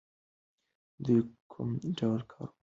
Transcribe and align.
دوی 1.03 1.19
کوم 1.51 1.69
ډول 1.97 2.21
کاروبار 2.31 2.49
لري؟ 2.49 2.55